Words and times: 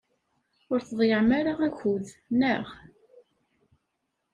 Ur 0.71 0.79
tḍeyyɛem 0.81 1.29
ara 1.39 1.53
akud, 1.67 2.05
naɣ? 2.39 2.65